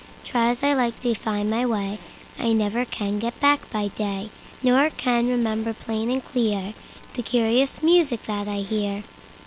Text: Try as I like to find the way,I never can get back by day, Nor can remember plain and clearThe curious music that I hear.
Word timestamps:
Try 0.23 0.49
as 0.49 0.63
I 0.63 0.73
like 0.73 0.99
to 1.01 1.13
find 1.13 1.53
the 1.53 1.65
way,I 1.65 2.53
never 2.53 2.85
can 2.85 3.19
get 3.19 3.39
back 3.39 3.69
by 3.71 3.89
day, 3.89 4.31
Nor 4.63 4.89
can 4.89 5.27
remember 5.27 5.73
plain 5.75 6.09
and 6.09 6.25
clearThe 6.25 6.73
curious 7.23 7.83
music 7.83 8.23
that 8.23 8.47
I 8.47 8.61
hear. 8.61 9.03